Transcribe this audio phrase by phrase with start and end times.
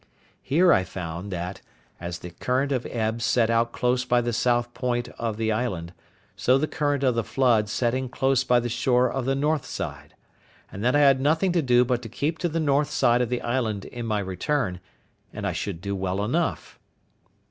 [0.41, 1.61] Here I found, that
[1.99, 5.93] as the current of ebb set out close by the south point of the island,
[6.35, 9.63] so the current of the flood set in close by the shore of the north
[9.67, 10.15] side;
[10.71, 13.29] and that I had nothing to do but to keep to the north side of
[13.29, 14.79] the island in my return,
[15.31, 16.79] and I should do well enough.